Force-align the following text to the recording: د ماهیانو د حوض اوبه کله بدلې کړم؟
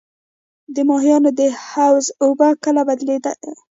د 0.75 0.77
ماهیانو 0.89 1.29
د 1.39 1.41
حوض 1.67 2.05
اوبه 2.23 2.47
کله 2.63 2.81
بدلې 2.89 3.17
کړم؟ 3.23 3.55